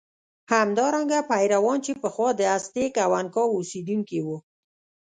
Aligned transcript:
همدارنګه 0.53 1.19
پیرویان 1.29 1.79
چې 1.85 1.91
پخوا 2.01 2.29
د 2.35 2.41
ازتېک 2.55 2.93
او 3.05 3.11
انکا 3.21 3.43
اوسېدونکي 3.55 4.19
وو. 4.25 4.37